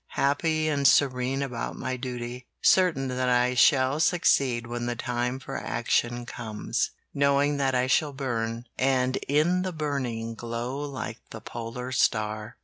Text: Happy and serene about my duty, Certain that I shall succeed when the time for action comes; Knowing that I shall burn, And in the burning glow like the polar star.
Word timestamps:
Happy 0.15 0.67
and 0.67 0.87
serene 0.87 1.43
about 1.43 1.75
my 1.75 1.95
duty, 1.95 2.47
Certain 2.63 3.07
that 3.07 3.29
I 3.29 3.53
shall 3.53 3.99
succeed 3.99 4.65
when 4.65 4.87
the 4.87 4.95
time 4.95 5.37
for 5.37 5.55
action 5.57 6.25
comes; 6.25 6.89
Knowing 7.13 7.57
that 7.57 7.75
I 7.75 7.85
shall 7.85 8.11
burn, 8.11 8.65
And 8.79 9.17
in 9.27 9.61
the 9.61 9.71
burning 9.71 10.33
glow 10.33 10.79
like 10.79 11.19
the 11.29 11.39
polar 11.39 11.91
star. 11.91 12.57